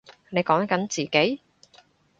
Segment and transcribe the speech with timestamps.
[0.31, 1.41] 你講緊自己？